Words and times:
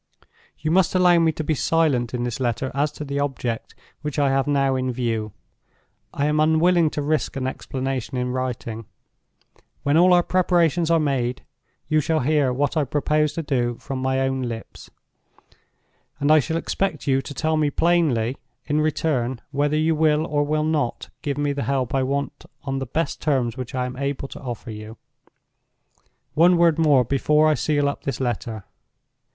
"You 0.57 0.71
must 0.71 0.95
allow 0.95 1.19
me 1.19 1.31
to 1.33 1.43
be 1.43 1.53
silent 1.53 2.11
in 2.11 2.23
this 2.23 2.39
letter 2.39 2.71
as 2.73 2.91
to 2.93 3.05
the 3.05 3.19
object 3.19 3.75
which 4.01 4.17
I 4.17 4.31
have 4.31 4.47
now 4.47 4.73
in 4.73 4.91
view. 4.91 5.31
I 6.11 6.25
am 6.25 6.39
unwilling 6.39 6.89
to 6.97 7.03
risk 7.03 7.35
an 7.35 7.45
explanation 7.45 8.17
in 8.17 8.31
writing. 8.31 8.87
When 9.83 9.97
all 9.97 10.11
our 10.13 10.23
preparations 10.23 10.89
are 10.89 10.99
made, 10.99 11.43
you 11.87 11.99
shall 11.99 12.21
hear 12.21 12.51
what 12.51 12.75
I 12.75 12.83
propose 12.83 13.33
to 13.33 13.43
do 13.43 13.75
from 13.75 13.99
my 13.99 14.21
own 14.21 14.41
lips; 14.41 14.89
and 16.19 16.31
I 16.31 16.39
shall 16.39 16.57
expect 16.57 17.05
you 17.05 17.21
to 17.21 17.33
tell 17.35 17.55
me 17.55 17.69
plainly, 17.69 18.37
in 18.65 18.81
return, 18.81 19.39
whether 19.51 19.77
you 19.77 19.93
will 19.93 20.25
or 20.25 20.41
will 20.43 20.63
not 20.63 21.11
give 21.21 21.37
me 21.37 21.53
the 21.53 21.65
help 21.69 21.93
I 21.93 22.01
want 22.01 22.43
on 22.63 22.79
the 22.79 22.87
best 22.87 23.21
terms 23.21 23.55
which 23.55 23.75
I 23.75 23.85
am 23.85 23.95
able 23.97 24.27
to 24.29 24.39
offer 24.41 24.71
you. 24.71 24.97
"One 26.33 26.57
word 26.57 26.79
more 26.79 27.03
before 27.05 27.47
I 27.47 27.53
seal 27.53 27.87
up 27.87 28.01
this 28.03 28.19
letter. 28.19 28.63